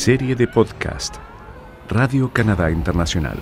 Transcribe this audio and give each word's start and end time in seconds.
Serie 0.00 0.34
de 0.34 0.48
podcast 0.48 1.16
Radio 1.90 2.32
Canadá 2.32 2.70
Internacional. 2.70 3.36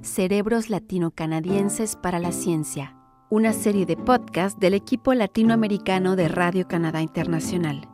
Cerebros 0.00 0.70
Latino-Canadienses 0.70 1.96
para 1.96 2.18
la 2.18 2.32
Ciencia, 2.32 2.96
una 3.28 3.52
serie 3.52 3.84
de 3.84 3.98
podcast 3.98 4.58
del 4.58 4.72
equipo 4.72 5.12
latinoamericano 5.12 6.16
de 6.16 6.28
Radio 6.28 6.66
Canadá 6.66 7.02
Internacional. 7.02 7.86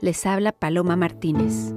Les 0.00 0.26
habla 0.26 0.50
Paloma 0.50 0.96
Martínez. 0.96 1.72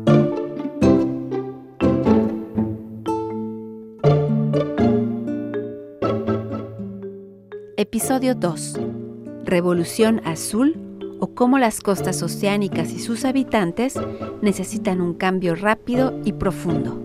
Episodio 7.90 8.36
2. 8.36 8.82
Revolución 9.46 10.20
Azul 10.26 10.76
o 11.22 11.34
cómo 11.34 11.58
las 11.58 11.80
costas 11.80 12.22
oceánicas 12.22 12.92
y 12.92 13.00
sus 13.00 13.24
habitantes 13.24 13.98
necesitan 14.42 15.00
un 15.00 15.18
cambio 15.18 15.56
rápido 15.56 16.20
y 16.26 16.34
profundo. 16.34 17.02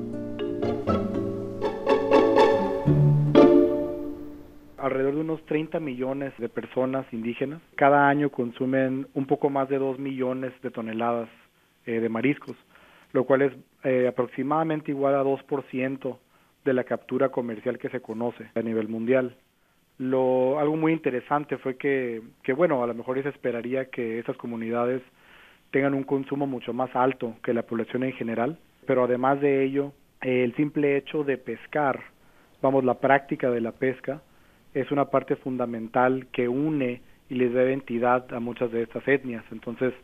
alrededor 4.76 5.14
de 5.14 5.20
unos 5.20 5.46
30 5.46 5.78
millones 5.78 6.32
de 6.38 6.48
personas 6.48 7.06
indígenas. 7.12 7.62
Cada 7.76 8.08
año 8.08 8.30
consumen 8.30 9.06
un 9.14 9.26
poco 9.26 9.50
más 9.50 9.68
de 9.68 9.78
2 9.78 10.00
millones 10.00 10.52
de 10.62 10.72
toneladas 10.72 11.28
eh, 11.86 12.00
de 12.00 12.08
mariscos, 12.08 12.56
lo 13.12 13.24
cual 13.24 13.42
es 13.42 13.52
eh, 13.84 14.08
aproximadamente 14.08 14.90
igual 14.90 15.14
a 15.14 15.22
2% 15.22 16.18
de 16.64 16.72
la 16.72 16.82
captura 16.82 17.28
comercial 17.28 17.78
que 17.78 17.88
se 17.88 18.00
conoce 18.00 18.50
a 18.56 18.62
nivel 18.62 18.88
mundial. 18.88 19.36
Lo, 19.98 20.58
algo 20.58 20.76
muy 20.76 20.92
interesante 20.92 21.58
fue 21.58 21.76
que, 21.76 22.22
que, 22.42 22.52
bueno, 22.52 22.82
a 22.82 22.86
lo 22.86 22.94
mejor 22.94 23.22
se 23.22 23.28
esperaría 23.28 23.86
que 23.86 24.18
esas 24.18 24.36
comunidades 24.36 25.02
tengan 25.70 25.94
un 25.94 26.04
consumo 26.04 26.46
mucho 26.46 26.72
más 26.72 26.94
alto 26.94 27.36
que 27.42 27.54
la 27.54 27.62
población 27.62 28.04
en 28.04 28.12
general, 28.12 28.58
pero 28.86 29.04
además 29.04 29.40
de 29.40 29.64
ello, 29.64 29.92
el 30.20 30.54
simple 30.54 30.96
hecho 30.96 31.24
de 31.24 31.38
pescar, 31.38 32.00
vamos, 32.60 32.84
la 32.84 32.94
práctica 32.94 33.50
de 33.50 33.60
la 33.60 33.72
pesca, 33.72 34.22
es 34.74 34.90
una 34.90 35.06
parte 35.06 35.36
fundamental 35.36 36.26
que 36.32 36.48
une 36.48 37.00
y 37.28 37.34
les 37.34 37.52
da 37.52 37.64
identidad 37.64 38.32
a 38.32 38.40
muchas 38.40 38.70
de 38.72 38.82
estas 38.82 39.06
etnias. 39.08 39.44
Entonces, 39.50 39.94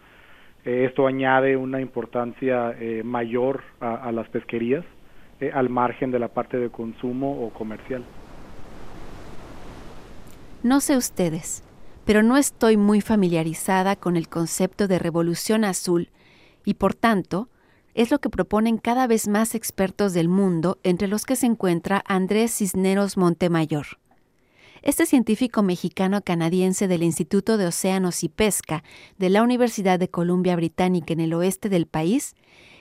eh, 0.65 0.85
esto 0.89 1.07
añade 1.07 1.57
una 1.57 1.81
importancia 1.81 2.75
eh, 2.79 3.03
mayor 3.05 3.63
a, 3.81 4.11
las 4.13 4.29
pesquerías 4.29 4.85
eh, 5.41 5.51
al 5.53 5.69
margen 5.69 6.11
de 6.11 6.19
la 6.19 6.29
parte 6.29 6.59
de 6.59 6.71
consumo 6.71 7.45
o 7.47 7.51
comercial. 7.51 8.05
No 10.65 10.81
sé 10.81 10.97
ustedes, 10.97 11.63
pero 12.05 12.25
no 12.25 12.37
estoy 12.37 12.77
muy 12.77 13.01
familiarizada 13.01 13.95
con 13.95 14.17
el 14.17 14.29
concepto 14.29 14.89
de 14.89 14.99
revolución 14.99 15.65
azul 15.65 16.11
y 16.65 16.75
por 16.75 16.95
tanto 16.95 17.49
es 17.95 18.11
lo 18.11 18.19
que 18.19 18.29
proponen 18.29 18.77
cada 18.77 19.07
vez 19.07 19.29
más 19.29 19.55
expertos 19.55 20.15
del 20.15 20.29
mundo, 20.29 20.79
entre 20.83 21.07
los 21.07 21.27
que 21.27 21.37
se 21.37 21.47
encuentra 21.47 22.03
Andrés 22.07 22.57
Cisneros 22.57 23.17
Montemayor. 23.17 23.87
Este 24.83 25.07
científico 25.07 25.63
mexicano-canadiense 25.63 26.89
del 26.89 27.05
Instituto 27.05 27.57
de 27.57 27.67
Océanos 27.67 28.25
y 28.25 28.29
Pesca 28.29 28.83
de 29.17 29.31
la 29.31 29.45
Universidad 29.45 30.01
de 30.01 30.09
Columbia 30.09 30.57
Británica 30.57 31.13
en 31.13 31.21
el 31.21 31.35
oeste 31.35 31.69
del 31.69 31.87
país 31.87 32.35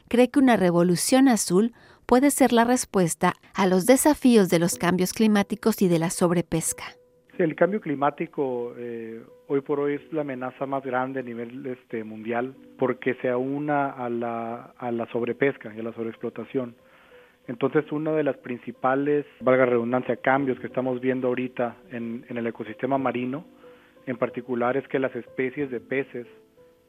cree 0.07 0.29
que 0.29 0.39
una 0.39 0.57
revolución 0.57 1.27
azul 1.27 1.73
puede 2.07 2.31
ser 2.31 2.53
la 2.53 2.63
respuesta 2.63 3.35
a 3.53 3.67
los 3.67 3.85
desafíos 3.85 4.49
de 4.49 4.57
los 4.57 4.75
cambios 4.75 5.13
climáticos 5.13 5.81
y 5.83 5.87
de 5.87 5.99
la 5.99 6.09
sobrepesca. 6.09 6.97
El 7.37 7.53
cambio 7.53 7.79
climático 7.79 8.73
eh, 8.77 9.21
hoy 9.47 9.61
por 9.61 9.79
hoy 9.79 9.93
es 9.93 10.11
la 10.11 10.21
amenaza 10.21 10.65
más 10.65 10.83
grande 10.83 11.19
a 11.19 11.23
nivel 11.23 11.63
este, 11.67 12.03
mundial 12.03 12.55
porque 12.79 13.13
se 13.21 13.29
aúna 13.29 13.91
a 13.91 14.09
la, 14.09 14.73
a 14.75 14.91
la 14.91 15.05
sobrepesca 15.11 15.71
y 15.75 15.79
a 15.79 15.83
la 15.83 15.93
sobreexplotación. 15.93 16.73
Entonces, 17.47 17.91
una 17.91 18.13
de 18.13 18.23
las 18.23 18.37
principales, 18.37 19.23
valga 19.39 19.67
redundancia, 19.67 20.15
cambios 20.17 20.59
que 20.59 20.65
estamos 20.65 20.99
viendo 20.99 21.27
ahorita 21.27 21.77
en, 21.91 22.25
en 22.27 22.37
el 22.37 22.47
ecosistema 22.47 22.97
marino, 22.97 23.45
en 24.07 24.17
particular, 24.17 24.75
es 24.75 24.87
que 24.87 24.97
las 24.97 25.15
especies 25.15 25.69
de 25.69 25.79
peces 25.79 26.25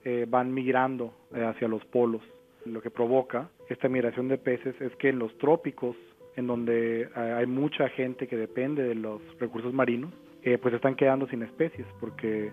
eh, 0.05 0.25
van 0.27 0.55
migrando 0.55 1.13
eh, 1.35 1.45
hacia 1.45 1.69
los 1.69 1.85
polos. 1.85 2.23
Lo 2.65 2.81
que 2.81 2.91
provoca 2.91 3.51
esta 3.69 3.91
migración 3.91 4.29
de 4.29 4.39
peces 4.39 4.81
es 4.81 4.97
que 4.97 5.11
en 5.11 5.19
los 5.19 5.37
trópicos, 5.37 5.95
en 6.37 6.47
donde 6.47 7.03
eh, 7.03 7.11
hay 7.15 7.47
mucha 7.47 7.91
gente 7.91 8.27
que 8.27 8.37
depende 8.37 8.83
de 8.83 8.95
los 8.95 9.21
recursos 9.39 9.75
marinos, 9.75 10.11
eh, 10.55 10.59
pues 10.59 10.75
están 10.75 10.95
quedando 10.95 11.27
sin 11.29 11.43
especies 11.43 11.87
porque 12.01 12.53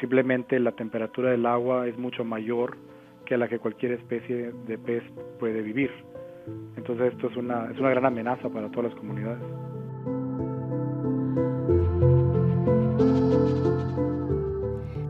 simplemente 0.00 0.58
la 0.58 0.72
temperatura 0.72 1.30
del 1.30 1.46
agua 1.46 1.86
es 1.86 1.96
mucho 1.96 2.24
mayor 2.24 2.76
que 3.24 3.36
la 3.36 3.48
que 3.48 3.58
cualquier 3.58 3.92
especie 3.92 4.52
de 4.66 4.78
pez 4.78 5.02
puede 5.38 5.62
vivir. 5.62 5.90
Entonces 6.76 7.12
esto 7.12 7.28
es 7.28 7.36
una, 7.36 7.70
es 7.70 7.78
una 7.78 7.90
gran 7.90 8.06
amenaza 8.06 8.48
para 8.48 8.70
todas 8.70 8.92
las 8.92 8.94
comunidades. 8.94 9.42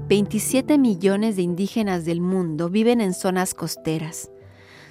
...27 0.08 0.78
millones 0.78 1.36
de 1.36 1.42
indígenas 1.42 2.06
del 2.06 2.22
mundo 2.22 2.70
viven 2.70 3.02
en 3.02 3.12
zonas 3.12 3.52
costeras. 3.52 4.30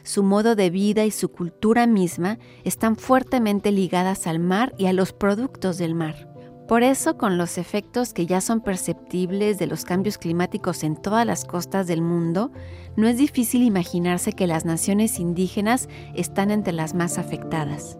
Su 0.04 0.22
modo 0.22 0.56
de 0.56 0.70
vida 0.70 1.06
y 1.06 1.12
su 1.12 1.30
cultura 1.30 1.88
misma 1.88 2.38
están 2.64 2.96
fuertemente 2.96 3.72
ligadas 3.72 4.28
al 4.28 4.38
mar 4.38 4.74
y 4.78 4.86
a 4.86 4.94
los 4.94 5.14
productos 5.14 5.80
del 5.80 5.96
mar. 5.96 6.27
Por 6.68 6.84
eso, 6.84 7.18
con 7.18 7.38
los 7.38 7.58
efectos 7.58 8.14
que 8.14 8.26
ya 8.26 8.42
son 8.42 8.60
perceptibles 8.60 9.58
de 9.58 9.68
los 9.68 9.86
cambios 9.86 10.18
climáticos 10.18 10.84
en 10.84 11.02
todas 11.02 11.26
las 11.26 11.46
costas 11.46 11.88
del 11.88 12.02
mundo, 12.02 12.52
no 12.98 13.08
es 13.08 13.18
difícil 13.18 13.64
imaginarse 13.64 14.34
que 14.34 14.48
las 14.48 14.66
naciones 14.66 15.18
indígenas 15.18 15.88
están 16.14 16.52
entre 16.52 16.74
las 16.74 16.94
más 16.94 17.18
afectadas. 17.18 17.98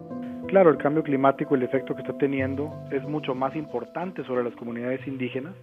Claro, 0.48 0.68
el 0.68 0.76
cambio 0.76 1.02
climático, 1.02 1.54
el 1.54 1.62
efecto 1.62 1.94
que 1.94 2.02
está 2.02 2.18
teniendo, 2.18 2.70
es 2.90 3.02
mucho 3.08 3.34
más 3.34 3.56
importante 3.56 4.22
sobre 4.24 4.44
las 4.44 4.54
comunidades 4.54 5.00
indígenas, 5.06 5.54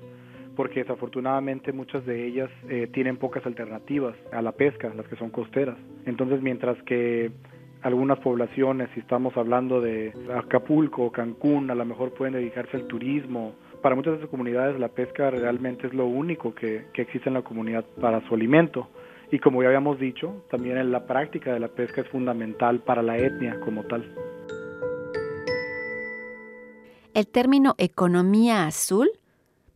porque 0.55 0.79
desafortunadamente 0.79 1.73
muchas 1.73 2.03
de 2.07 2.25
ellas 2.25 2.49
eh, 2.69 2.89
tienen 2.91 3.17
pocas 3.17 3.45
alternativas 3.45 4.15
a 4.31 4.41
la 4.41 4.51
pesca, 4.51 4.91
las 4.95 5.07
que 5.07 5.15
son 5.15 5.29
costeras. 5.29 5.77
Entonces, 6.07 6.41
mientras 6.41 6.81
que 6.83 7.31
algunas 7.85 8.17
poblaciones, 8.17 8.89
si 8.95 8.99
estamos 8.99 9.37
hablando 9.37 9.79
de 9.79 10.11
Acapulco, 10.35 11.11
Cancún, 11.11 11.69
a 11.69 11.75
lo 11.75 11.85
mejor 11.85 12.15
pueden 12.15 12.33
dedicarse 12.33 12.77
al 12.77 12.87
turismo. 12.87 13.53
Para 13.83 13.93
muchas 13.93 14.13
de 14.13 14.17
esas 14.17 14.31
comunidades 14.31 14.79
la 14.79 14.87
pesca 14.87 15.29
realmente 15.29 15.85
es 15.85 15.93
lo 15.93 16.07
único 16.07 16.55
que, 16.55 16.87
que 16.93 17.03
existe 17.03 17.29
en 17.29 17.35
la 17.35 17.43
comunidad 17.43 17.85
para 18.01 18.27
su 18.27 18.33
alimento. 18.33 18.89
Y 19.31 19.37
como 19.37 19.61
ya 19.61 19.67
habíamos 19.67 19.99
dicho, 19.99 20.45
también 20.49 20.91
la 20.91 21.05
práctica 21.05 21.53
de 21.53 21.59
la 21.59 21.67
pesca 21.67 22.01
es 22.01 22.09
fundamental 22.09 22.79
para 22.79 23.03
la 23.03 23.19
etnia 23.19 23.59
como 23.59 23.83
tal. 23.83 24.03
El 27.13 27.27
término 27.27 27.75
economía 27.77 28.65
azul 28.65 29.07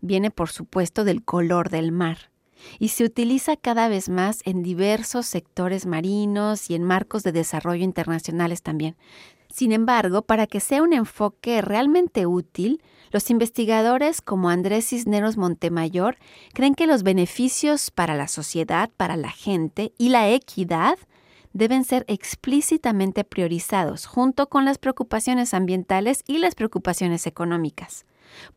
viene 0.02 0.32
por 0.32 0.50
supuesto 0.50 1.04
del 1.04 1.24
color 1.24 1.70
del 1.70 1.92
mar 1.92 2.18
y 2.80 2.90
se 2.90 3.04
utiliza 3.04 3.56
cada 3.56 3.88
vez 3.88 4.10
más 4.10 4.42
en 4.46 4.64
diversos 4.64 5.26
sectores 5.26 5.86
marinos 5.86 6.70
y 6.70 6.76
en 6.76 6.84
marcos 6.84 7.24
de 7.24 7.32
desarrollo 7.32 7.84
internacionales 7.84 8.62
también. 8.62 8.96
Sin 9.52 9.72
embargo, 9.72 10.22
para 10.22 10.46
que 10.46 10.60
sea 10.60 10.84
un 10.84 10.94
enfoque 10.94 11.62
realmente 11.62 12.26
útil, 12.26 12.82
los 13.12 13.32
investigadores 13.32 14.22
como 14.22 14.50
Andrés 14.50 14.90
Cisneros 14.90 15.38
Montemayor 15.38 16.18
creen 16.54 16.76
que 16.76 16.86
los 16.86 17.02
beneficios 17.02 17.90
para 17.90 18.16
la 18.16 18.28
sociedad, 18.28 18.92
para 18.96 19.18
la 19.18 19.32
gente 19.32 19.94
y 19.98 20.10
la 20.10 20.30
equidad 20.30 20.98
deben 21.54 21.84
ser 21.84 22.06
explícitamente 22.08 23.24
priorizados 23.24 24.06
junto 24.06 24.50
con 24.50 24.66
las 24.66 24.78
preocupaciones 24.78 25.56
ambientales 25.56 26.24
y 26.28 26.38
las 26.38 26.54
preocupaciones 26.54 27.26
económicas. 27.26 28.06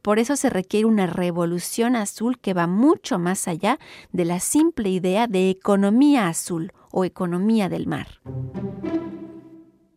Por 0.02 0.19
eso 0.19 0.36
se 0.36 0.50
requiere 0.50 0.86
una 0.86 1.06
revolución 1.06 1.96
azul 1.96 2.38
que 2.38 2.54
va 2.54 2.66
mucho 2.66 3.19
más 3.19 3.48
allá 3.48 3.78
de 4.12 4.24
la 4.24 4.38
simple 4.38 4.88
idea 4.88 5.26
de 5.26 5.50
economía 5.50 6.28
azul 6.28 6.72
o 6.90 7.04
economía 7.04 7.69
del 7.69 7.86
mar. 7.86 8.06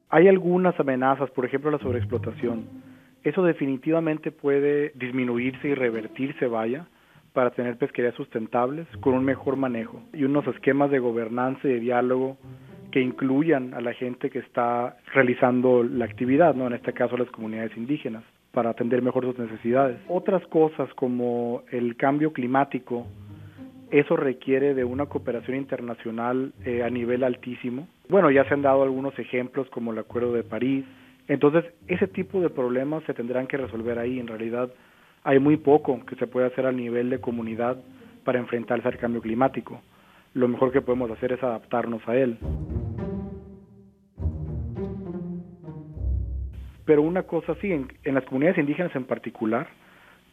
Hay 0.09 0.27
algunas 0.27 0.79
amenazas, 0.79 1.29
por 1.31 1.45
ejemplo 1.45 1.71
la 1.71 1.79
sobreexplotación. 1.79 2.67
Eso 3.23 3.43
definitivamente 3.43 4.31
puede 4.31 4.91
disminuirse 4.95 5.69
y 5.69 5.73
revertirse, 5.73 6.47
vaya, 6.47 6.87
para 7.33 7.51
tener 7.51 7.77
pesquerías 7.77 8.15
sustentables 8.15 8.87
con 9.01 9.13
un 9.13 9.25
mejor 9.25 9.57
manejo 9.57 10.01
y 10.13 10.23
unos 10.23 10.47
esquemas 10.47 10.89
de 10.89 10.99
gobernanza 10.99 11.67
y 11.67 11.73
de 11.73 11.79
diálogo 11.79 12.37
que 12.91 13.01
incluyan 13.01 13.73
a 13.73 13.81
la 13.81 13.93
gente 13.93 14.29
que 14.29 14.39
está 14.39 14.95
realizando 15.13 15.83
la 15.83 16.05
actividad, 16.05 16.55
¿no? 16.55 16.67
en 16.67 16.73
este 16.73 16.93
caso 16.93 17.17
las 17.17 17.29
comunidades 17.29 17.75
indígenas 17.75 18.23
para 18.55 18.71
atender 18.71 19.03
mejor 19.03 19.25
sus 19.25 19.37
necesidades. 19.37 19.97
Otras 20.07 20.41
cosas 20.47 20.91
como 20.95 21.63
el 21.69 21.97
cambio 21.97 22.31
climático, 22.33 23.05
eso 23.91 24.15
requiere 24.15 24.73
de 24.73 24.85
una 24.85 25.05
cooperación 25.05 25.57
internacional 25.57 26.53
eh, 26.63 26.81
a 26.81 26.89
nivel 26.89 27.23
altísimo. 27.23 27.87
Bueno, 28.09 28.31
ya 28.31 28.45
se 28.45 28.53
han 28.53 28.61
dado 28.61 28.81
algunos 28.81 29.17
ejemplos 29.19 29.69
como 29.69 29.91
el 29.91 29.99
Acuerdo 29.99 30.33
de 30.33 30.43
París, 30.43 30.85
Entonces, 31.27 31.65
ese 31.87 32.07
tipo 32.07 32.39
de 32.39 32.51
problemas 32.51 33.03
se 33.05 33.13
tendrán 33.13 33.47
que 33.47 33.57
resolver 33.57 33.97
ahí. 33.97 34.19
En 34.19 34.27
realidad, 34.27 34.69
hay 35.23 35.39
muy 35.39 35.57
poco 35.57 36.05
que 36.05 36.15
se 36.15 36.27
puede 36.27 36.45
hacer 36.45 36.67
a 36.67 36.71
nivel 36.71 37.09
de 37.09 37.19
comunidad 37.19 37.77
para 38.23 38.39
enfrentarse 38.39 38.87
al 38.87 38.97
cambio 38.97 39.21
climático. 39.21 39.81
Lo 40.35 40.47
mejor 40.47 40.71
que 40.71 40.81
podemos 40.81 41.09
hacer 41.09 41.31
es 41.31 41.41
adaptarnos 41.41 42.07
a 42.07 42.15
él. 42.15 42.37
Pero 46.85 47.01
una 47.01 47.23
cosa 47.23 47.55
sí, 47.61 47.71
en, 47.71 47.87
las 48.13 48.23
comunidades 48.25 48.59
indígenas 48.59 48.95
en 48.95 49.05
particular, 49.05 49.67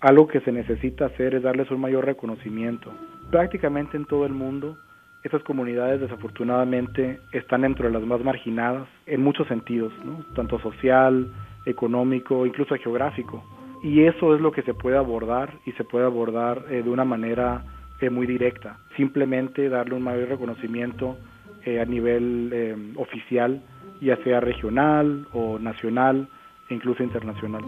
algo 0.00 0.26
que 0.26 0.40
se 0.40 0.52
necesita 0.52 1.06
hacer 1.06 1.34
es 1.34 1.42
darles 1.42 1.70
un 1.70 1.80
mayor 1.80 2.04
reconocimiento. 2.04 2.92
Prácticamente 3.30 3.96
en 3.96 4.04
todo 4.04 4.26
el 4.26 4.32
mundo, 4.32 4.76
esas 5.22 5.42
comunidades 5.44 6.00
desafortunadamente 6.00 7.20
están 7.32 7.62
dentro 7.62 7.86
de 7.86 7.92
las 7.92 8.02
más 8.02 8.20
marginadas 8.22 8.88
en 9.06 9.22
muchos 9.22 9.46
sentidos, 9.48 9.92
¿no? 10.04 10.24
tanto 10.34 10.58
social, 10.58 11.32
económico, 11.64 12.44
incluso 12.44 12.74
geográfico. 12.76 13.42
Y 13.82 14.02
eso 14.02 14.34
es 14.34 14.40
lo 14.40 14.52
que 14.52 14.62
se 14.62 14.74
puede 14.74 14.96
abordar 14.96 15.54
y 15.64 15.72
se 15.72 15.84
puede 15.84 16.04
abordar 16.04 16.64
eh, 16.68 16.82
de 16.82 16.90
una 16.90 17.04
manera 17.04 17.64
eh, 18.00 18.10
muy 18.10 18.26
directa. 18.26 18.78
Simplemente 18.96 19.68
darle 19.68 19.94
un 19.94 20.02
mayor 20.02 20.28
reconocimiento 20.28 21.16
eh, 21.64 21.80
a 21.80 21.84
nivel 21.84 22.50
eh, 22.52 22.76
oficial, 22.96 23.62
ya 24.00 24.16
sea 24.24 24.40
regional 24.40 25.28
o 25.32 25.60
nacional 25.60 26.28
incluso 26.70 27.02
internacional. 27.02 27.64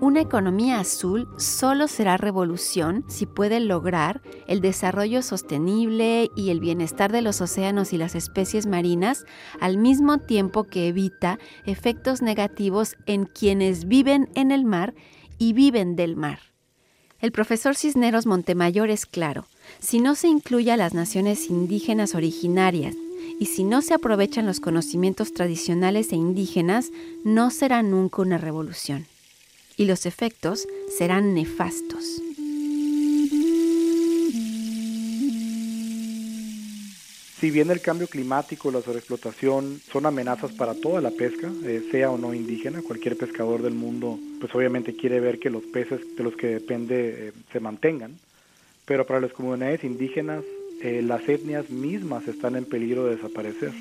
Una 0.00 0.20
economía 0.20 0.78
azul 0.78 1.28
solo 1.38 1.88
será 1.88 2.16
revolución 2.16 3.04
si 3.08 3.26
puede 3.26 3.58
lograr 3.58 4.22
el 4.46 4.60
desarrollo 4.60 5.22
sostenible 5.22 6.30
y 6.36 6.50
el 6.50 6.60
bienestar 6.60 7.10
de 7.10 7.20
los 7.20 7.40
océanos 7.40 7.92
y 7.92 7.98
las 7.98 8.14
especies 8.14 8.66
marinas 8.66 9.26
al 9.60 9.76
mismo 9.76 10.18
tiempo 10.18 10.64
que 10.64 10.86
evita 10.86 11.38
efectos 11.66 12.22
negativos 12.22 12.96
en 13.06 13.26
quienes 13.26 13.88
viven 13.88 14.30
en 14.34 14.52
el 14.52 14.64
mar 14.64 14.94
y 15.36 15.52
viven 15.52 15.96
del 15.96 16.16
mar. 16.16 16.38
El 17.20 17.32
profesor 17.32 17.74
Cisneros 17.74 18.24
Montemayor 18.24 18.90
es 18.90 19.04
claro, 19.04 19.46
si 19.80 20.00
no 20.00 20.14
se 20.14 20.28
incluye 20.28 20.72
a 20.72 20.76
las 20.76 20.94
naciones 20.94 21.48
indígenas 21.50 22.14
originarias 22.14 22.96
y 23.40 23.46
si 23.46 23.64
no 23.64 23.82
se 23.82 23.94
aprovechan 23.94 24.46
los 24.46 24.60
conocimientos 24.60 25.32
tradicionales 25.32 26.12
e 26.12 26.16
indígenas, 26.16 26.90
no 27.24 27.50
será 27.50 27.82
nunca 27.82 28.22
una 28.22 28.38
revolución 28.38 29.06
y 29.78 29.84
los 29.86 30.04
efectos 30.04 30.66
serán 30.96 31.34
nefastos. 31.34 32.20
Si 37.40 37.52
bien 37.52 37.70
el 37.70 37.80
cambio 37.80 38.08
climático, 38.08 38.72
la 38.72 38.82
sobreexplotación 38.82 39.80
son 39.92 40.06
amenazas 40.06 40.50
para 40.50 40.74
toda 40.74 41.00
la 41.00 41.12
pesca, 41.12 41.48
eh, 41.64 41.86
sea 41.92 42.10
o 42.10 42.18
no 42.18 42.34
indígena, 42.34 42.82
cualquier 42.82 43.16
pescador 43.16 43.62
del 43.62 43.74
mundo 43.74 44.18
pues 44.40 44.52
obviamente 44.56 44.96
quiere 44.96 45.20
ver 45.20 45.38
que 45.38 45.48
los 45.48 45.62
peces 45.62 46.00
de 46.16 46.24
los 46.24 46.34
que 46.34 46.48
depende 46.48 47.28
eh, 47.28 47.32
se 47.52 47.60
mantengan, 47.60 48.18
pero 48.88 49.06
para 49.06 49.20
las 49.20 49.32
comunidades 49.32 49.84
indígenas 49.84 50.42
eh, 50.82 51.02
las 51.02 51.28
etnias 51.28 51.68
mismas 51.70 52.26
están 52.26 52.56
en 52.56 52.64
peligro 52.64 53.04
de 53.04 53.16
desaparecer 53.16 53.72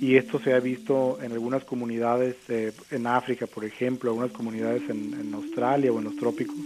y 0.00 0.16
esto 0.16 0.40
se 0.40 0.52
ha 0.52 0.58
visto 0.58 1.18
en 1.22 1.30
algunas 1.30 1.62
comunidades 1.62 2.34
eh, 2.48 2.72
en 2.90 3.06
África, 3.06 3.46
por 3.46 3.64
ejemplo, 3.64 4.10
algunas 4.10 4.32
comunidades 4.32 4.82
en, 4.90 5.32
Australia 5.32 5.92
o 5.92 5.98
en 5.98 6.04
los 6.04 6.16
trópicos, 6.16 6.56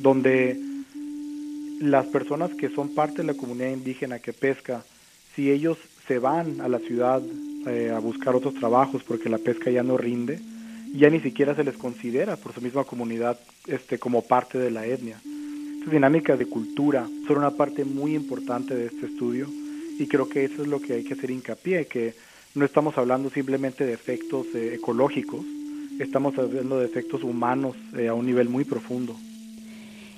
donde 0.00 0.58
las 1.80 2.06
personas 2.06 2.54
que 2.54 2.70
son 2.70 2.94
parte 2.94 3.18
de 3.18 3.24
la 3.24 3.34
comunidad 3.34 3.68
indígena 3.68 4.18
que 4.18 4.32
pesca, 4.32 4.82
si 5.34 5.50
ellos 5.50 5.76
se 6.08 6.18
van 6.18 6.62
a 6.62 6.68
la 6.68 6.78
ciudad 6.78 7.20
eh, 7.66 7.92
a 7.94 7.98
buscar 7.98 8.34
otros 8.34 8.54
trabajos 8.54 9.02
porque 9.02 9.28
la 9.28 9.36
pesca 9.36 9.70
ya 9.70 9.82
no 9.82 9.98
rinde, 9.98 10.40
ya 10.94 11.10
ni 11.10 11.20
siquiera 11.20 11.54
se 11.54 11.64
les 11.64 11.76
considera 11.76 12.36
por 12.36 12.54
su 12.54 12.62
misma 12.62 12.84
comunidad 12.84 13.38
este, 13.66 13.98
como 13.98 14.22
parte 14.22 14.56
de 14.56 14.70
la 14.70 14.86
etnia. 14.86 15.20
Estas 15.84 15.96
dinámicas 15.96 16.38
de 16.38 16.46
cultura 16.46 17.06
son 17.26 17.36
una 17.36 17.50
parte 17.50 17.84
muy 17.84 18.14
importante 18.14 18.74
de 18.74 18.86
este 18.86 19.04
estudio 19.04 19.46
y 19.98 20.06
creo 20.06 20.30
que 20.30 20.42
eso 20.42 20.62
es 20.62 20.68
lo 20.68 20.80
que 20.80 20.94
hay 20.94 21.04
que 21.04 21.12
hacer 21.12 21.30
hincapié, 21.30 21.84
que 21.88 22.14
no 22.54 22.64
estamos 22.64 22.96
hablando 22.96 23.28
simplemente 23.28 23.84
de 23.84 23.92
efectos 23.92 24.46
eh, 24.54 24.76
ecológicos, 24.76 25.44
estamos 26.00 26.38
hablando 26.38 26.78
de 26.78 26.86
efectos 26.86 27.22
humanos 27.22 27.76
eh, 27.98 28.08
a 28.08 28.14
un 28.14 28.24
nivel 28.24 28.48
muy 28.48 28.64
profundo. 28.64 29.14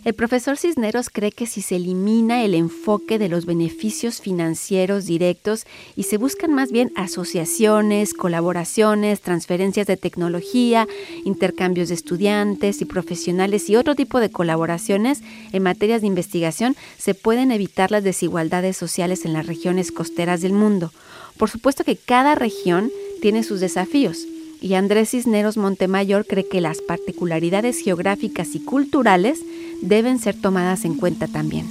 El 0.06 0.14
profesor 0.14 0.56
Cisneros 0.56 1.10
cree 1.10 1.32
que 1.32 1.46
si 1.46 1.62
se 1.62 1.74
elimina 1.74 2.44
el 2.44 2.54
enfoque 2.54 3.18
de 3.18 3.28
los 3.28 3.44
beneficios 3.44 4.20
financieros 4.20 5.04
directos 5.04 5.66
y 5.96 6.04
se 6.04 6.16
buscan 6.16 6.54
más 6.54 6.70
bien 6.70 6.92
asociaciones, 6.94 8.14
colaboraciones, 8.14 9.20
transferencias 9.20 9.88
de 9.88 9.96
tecnología, 9.96 10.86
intercambios 11.24 11.88
de 11.88 11.96
estudiantes 11.96 12.80
y 12.82 12.84
profesionales 12.84 13.68
y 13.68 13.74
otro 13.74 13.96
tipo 13.96 14.20
de 14.20 14.30
colaboraciones 14.30 15.22
en 15.50 15.64
materias 15.64 16.02
de 16.02 16.06
investigación, 16.06 16.76
se 16.98 17.14
pueden 17.14 17.50
evitar 17.50 17.90
las 17.90 18.04
desigualdades 18.04 18.76
sociales 18.76 19.24
en 19.24 19.32
las 19.32 19.48
regiones 19.48 19.90
costeras 19.90 20.40
del 20.40 20.52
mundo. 20.52 20.92
Por 21.36 21.50
supuesto 21.50 21.82
que 21.82 21.96
cada 21.96 22.36
región 22.36 22.92
tiene 23.20 23.42
sus 23.42 23.58
desafíos 23.58 24.24
y 24.60 24.74
Andrés 24.74 25.10
Cisneros 25.10 25.56
Montemayor 25.56 26.26
cree 26.26 26.48
que 26.48 26.60
las 26.60 26.80
particularidades 26.80 27.78
geográficas 27.80 28.54
y 28.54 28.60
culturales 28.60 29.42
deben 29.82 30.18
ser 30.18 30.40
tomadas 30.40 30.84
en 30.84 30.96
cuenta 30.96 31.26
también. 31.26 31.66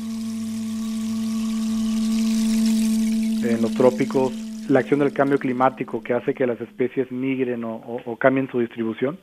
En 3.43 3.61
los 3.61 3.73
trópicos, 3.75 4.33
la 4.69 4.79
acción 4.79 4.99
del 4.99 5.13
cambio 5.13 5.37
climático 5.37 6.01
que 6.01 6.13
hace 6.13 6.33
que 6.33 6.47
las 6.47 6.59
especies 6.59 7.11
migren 7.11 7.63
o, 7.63 7.75
o, 8.05 8.17
cambien 8.17 8.49
su 8.49 8.59
distribución 8.59 9.19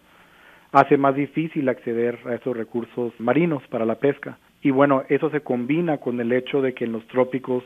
hace 0.71 0.97
más 0.97 1.15
difícil 1.15 1.69
acceder 1.69 2.19
a 2.27 2.35
estos 2.35 2.57
recursos 2.57 3.13
marinos 3.19 3.63
para 3.69 3.85
la 3.85 3.97
pesca. 3.97 4.39
Y 4.63 4.71
bueno, 4.71 5.03
eso 5.09 5.29
se 5.31 5.41
combina 5.41 5.99
con 5.99 6.21
el 6.21 6.33
hecho 6.33 6.63
de 6.63 6.73
que 6.73 6.85
en 6.85 6.93
los 6.93 7.07
trópicos 7.09 7.65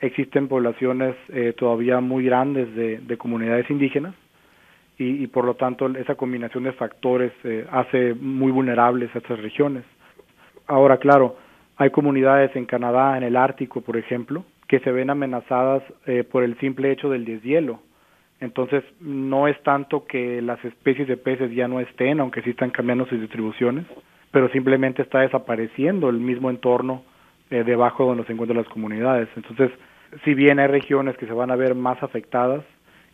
existen 0.00 0.48
poblaciones 0.48 1.14
eh, 1.28 1.52
todavía 1.56 2.00
muy 2.00 2.24
grandes 2.24 2.74
de, 2.74 2.98
de 2.98 3.16
comunidades 3.18 3.70
indígenas 3.70 4.14
y, 4.98 5.22
y, 5.22 5.26
por 5.26 5.44
lo 5.44 5.54
tanto 5.54 5.86
esa 5.88 6.14
combinación 6.14 6.64
de 6.64 6.72
factores 6.72 7.32
eh, 7.44 7.66
hace 7.70 8.14
muy 8.14 8.50
vulnerables 8.50 9.14
a 9.14 9.18
estas 9.18 9.40
regiones. 9.40 9.84
Ahora, 10.70 10.98
claro, 10.98 11.34
hay 11.78 11.90
comunidades 11.90 12.54
en 12.54 12.64
Canadá, 12.64 13.16
en 13.16 13.24
el 13.24 13.36
Ártico, 13.36 13.80
por 13.80 13.96
ejemplo, 13.96 14.44
que 14.68 14.78
se 14.78 14.92
ven 14.92 15.10
amenazadas 15.10 15.82
eh, 16.06 16.22
por 16.22 16.44
el 16.44 16.56
simple 16.60 16.92
hecho 16.92 17.10
del 17.10 17.24
deshielo. 17.24 17.80
Entonces, 18.38 18.84
no 19.00 19.48
es 19.48 19.60
tanto 19.64 20.06
que 20.06 20.40
las 20.40 20.64
especies 20.64 21.08
de 21.08 21.16
peces 21.16 21.50
ya 21.50 21.66
no 21.66 21.80
estén, 21.80 22.20
aunque 22.20 22.42
sí 22.42 22.50
están 22.50 22.70
cambiando 22.70 23.04
sus 23.06 23.20
distribuciones, 23.20 23.84
pero 24.30 24.48
simplemente 24.50 25.02
está 25.02 25.18
desapareciendo 25.22 26.08
el 26.08 26.20
mismo 26.20 26.50
entorno 26.50 27.02
eh, 27.50 27.64
debajo 27.64 28.06
donde 28.06 28.24
se 28.26 28.32
encuentran 28.32 28.58
las 28.58 28.68
comunidades. 28.68 29.28
Entonces, 29.34 29.72
si 30.24 30.34
bien 30.34 30.60
hay 30.60 30.68
regiones 30.68 31.16
que 31.16 31.26
se 31.26 31.32
van 31.32 31.50
a 31.50 31.56
ver 31.56 31.74
más 31.74 32.00
afectadas 32.00 32.62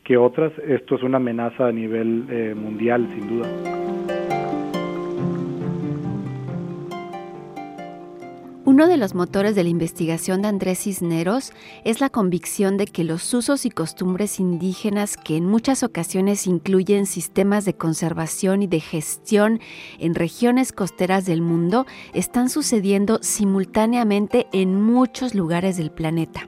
que 0.05 0.19
otras, 0.19 0.53
esto 0.59 0.97
es 0.97 1.03
una 1.03 1.17
amenaza 1.17 1.69
a 1.69 1.73
nivel 1.73 2.27
eh, 2.29 2.55
mundial, 2.55 3.09
sin 3.15 3.29
duda. 3.29 3.86
Uno 8.77 8.89
de 8.89 8.99
los 8.99 9.15
motores 9.15 9.55
de 9.55 9.63
la 9.63 9.71
investigación 9.71 10.43
de 10.43 10.49
Andrés 10.49 10.81
Cisneros 10.81 11.55
es 11.85 12.03
la 12.03 12.11
convicción 12.11 12.77
de 12.77 12.85
que 12.85 13.05
los 13.05 13.33
usos 13.33 13.65
y 13.65 13.71
costumbres 13.71 14.39
indígenas, 14.39 15.17
que 15.17 15.39
en 15.39 15.47
muchas 15.47 15.83
ocasiones 15.83 16.47
incluyen 16.47 17.07
sistemas 17.07 17.65
de 17.65 17.73
conservación 17.73 18.61
y 18.61 18.67
de 18.67 18.81
gestión 18.81 19.61
en 19.99 20.15
regiones 20.15 20.73
costeras 20.73 21.25
del 21.25 21.41
mundo, 21.41 21.87
están 22.13 22.51
sucediendo 22.51 23.19
simultáneamente 23.23 24.47
en 24.53 24.79
muchos 24.79 25.35
lugares 25.35 25.79
del 25.79 25.91
planeta. 25.91 26.47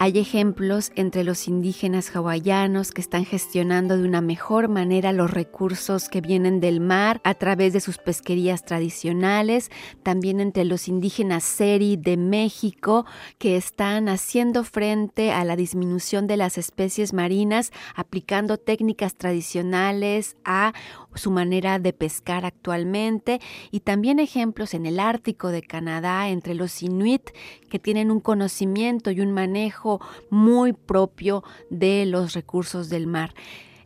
Hay 0.00 0.16
ejemplos 0.16 0.92
entre 0.94 1.24
los 1.24 1.48
indígenas 1.48 2.14
hawaianos 2.14 2.92
que 2.92 3.00
están 3.00 3.24
gestionando 3.24 3.96
de 3.96 4.04
una 4.04 4.20
mejor 4.20 4.68
manera 4.68 5.12
los 5.12 5.28
recursos 5.28 6.08
que 6.08 6.20
vienen 6.20 6.60
del 6.60 6.78
mar 6.78 7.20
a 7.24 7.34
través 7.34 7.72
de 7.72 7.80
sus 7.80 7.98
pesquerías 7.98 8.64
tradicionales, 8.64 9.72
también 10.04 10.38
entre 10.38 10.64
los 10.64 10.86
indígenas 10.86 11.42
seri 11.42 11.96
de 11.96 12.16
México 12.16 13.06
que 13.38 13.56
están 13.56 14.08
haciendo 14.08 14.62
frente 14.62 15.32
a 15.32 15.42
la 15.42 15.56
disminución 15.56 16.28
de 16.28 16.36
las 16.36 16.58
especies 16.58 17.12
marinas 17.12 17.72
aplicando 17.96 18.56
técnicas 18.56 19.16
tradicionales 19.16 20.36
a 20.44 20.74
su 21.16 21.32
manera 21.32 21.80
de 21.80 21.92
pescar 21.92 22.44
actualmente. 22.44 23.40
Y 23.72 23.80
también 23.80 24.20
ejemplos 24.20 24.74
en 24.74 24.86
el 24.86 25.00
Ártico 25.00 25.48
de 25.48 25.62
Canadá 25.62 26.28
entre 26.28 26.54
los 26.54 26.84
inuit 26.84 27.30
que 27.68 27.80
tienen 27.80 28.12
un 28.12 28.20
conocimiento 28.20 29.10
y 29.10 29.20
un 29.20 29.32
muy 30.30 30.72
propio 30.72 31.42
de 31.70 32.04
los 32.06 32.34
recursos 32.34 32.88
del 32.88 33.06
mar. 33.06 33.34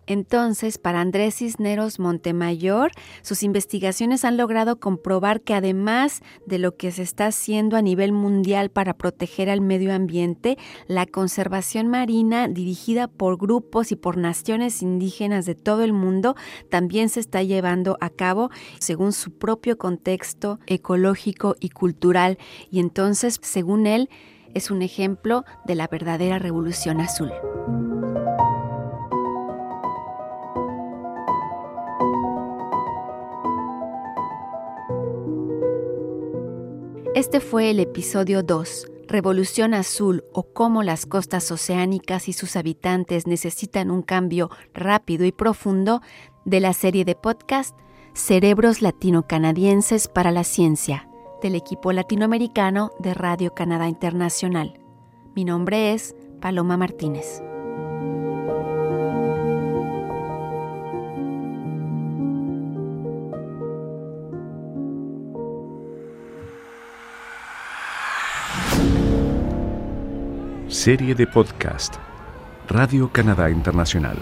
Entonces, 0.07 0.79
para 0.79 1.01
Andrés 1.01 1.37
Cisneros 1.37 2.01
Montemayor, 2.01 2.91
sus 3.23 3.43
investigaciones 3.45 4.25
han 4.25 4.37
logrado 4.37 4.81
comprobar 4.81 5.43
que 5.43 5.55
además 5.55 6.23
de 6.45 6.59
lo 6.59 6.77
que 6.77 6.91
se 6.91 7.03
está 7.03 7.27
haciendo 7.27 7.77
a 7.77 7.83
nivel 7.83 8.13
mundial 8.13 8.71
para 8.71 8.95
proteger 8.95 9.49
al 9.49 9.61
medio 9.61 9.95
ambiente, 9.95 10.59
la 10.89 11.07
conservación 11.07 11.87
marina 11.87 12.49
dirigida 12.49 13.07
por 13.07 13.39
grupos 13.39 13.93
y 13.93 13.97
por 13.97 14.17
naciones 14.17 14.83
indígenas 14.83 15.47
de 15.47 15.55
todo 15.55 15.85
el 15.85 15.93
mundo 15.93 16.35
también 16.69 17.09
se 17.09 17.21
está 17.21 17.43
llevando 17.45 17.97
a 18.01 18.11
cabo 18.11 18.51
según 18.81 19.13
su 19.13 19.31
propio 19.31 19.79
contexto 19.79 20.59
ecológico 20.67 21.55
y 21.61 21.69
cultural. 21.69 22.39
Y 22.71 22.81
entonces, 22.81 23.39
según 23.41 23.87
él, 23.87 24.11
es 24.55 24.71
un 24.71 24.83
ejemplo 24.83 25.45
de 25.65 25.75
la 25.75 25.89
verdadera 25.89 26.39
revolución 26.39 27.01
azul. 27.01 27.33
Este 37.15 37.41
fue 37.41 37.71
el 37.71 37.79
episodio 37.79 38.43
2, 38.43 38.87
Revolución 39.07 39.75
Azul 39.75 40.25
o 40.33 40.45
cómo 40.45 40.83
las 40.83 41.05
costas 41.05 41.51
oceánicas 41.51 42.29
y 42.29 42.33
sus 42.33 42.57
habitantes 42.57 43.27
necesitan 43.27 43.91
un 43.91 44.03
cambio 44.03 44.51
rápido 44.73 45.25
y 45.27 45.33
profundo 45.33 46.01
de 46.45 46.61
la 46.61 46.73
serie 46.73 47.05
de 47.05 47.15
podcast 47.15 47.77
Cerebros 48.15 48.83
Latino-Canadienses 48.83 50.09
para 50.09 50.31
la 50.31 50.45
Ciencia 50.45 51.12
del 51.43 51.57
equipo 51.57 51.93
latinoamericano 51.93 52.93
de 53.01 53.15
Radio 53.15 53.53
Canadá 53.53 53.89
Internacional. 53.89 54.79
Mi 55.35 55.45
nombre 55.45 55.93
es 55.93 56.15
Paloma 56.41 56.77
Martínez. 56.77 57.43
Serie 70.69 71.15
de 71.15 71.27
podcast 71.27 71.97
Radio 72.69 73.11
Canadá 73.13 73.51
Internacional. 73.51 74.17